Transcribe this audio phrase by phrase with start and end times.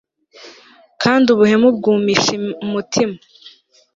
[1.01, 2.29] kandi ubuhemu bwumisha
[2.65, 3.15] umutima